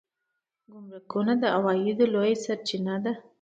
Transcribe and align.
ګمرکونه 0.71 1.33
د 1.41 1.43
عوایدو 1.57 2.05
لویه 2.13 2.37
سرچینه 2.45 2.95
ده 3.03 3.13